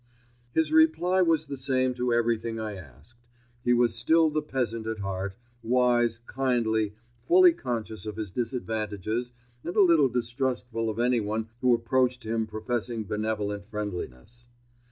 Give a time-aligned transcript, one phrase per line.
[0.55, 3.19] His reply was the same to everything I asked.
[3.63, 9.31] He was still the peasant at heart, wise, kindly, fully conscious of his disadvantages
[9.63, 14.47] and a little distrustful of anyone who approached him professing benevolent friendliness.